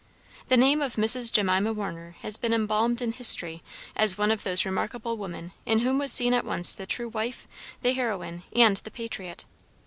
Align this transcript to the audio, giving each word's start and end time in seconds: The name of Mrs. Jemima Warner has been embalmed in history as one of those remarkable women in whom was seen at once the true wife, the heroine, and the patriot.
The 0.47 0.57
name 0.57 0.81
of 0.81 0.95
Mrs. 0.95 1.31
Jemima 1.31 1.73
Warner 1.73 2.15
has 2.21 2.35
been 2.35 2.55
embalmed 2.55 3.03
in 3.03 3.11
history 3.11 3.61
as 3.95 4.17
one 4.17 4.31
of 4.31 4.41
those 4.41 4.65
remarkable 4.65 5.15
women 5.15 5.51
in 5.63 5.77
whom 5.81 5.99
was 5.99 6.11
seen 6.11 6.33
at 6.33 6.43
once 6.43 6.73
the 6.73 6.87
true 6.87 7.09
wife, 7.09 7.47
the 7.83 7.93
heroine, 7.93 8.41
and 8.55 8.77
the 8.77 8.89
patriot. 8.89 9.45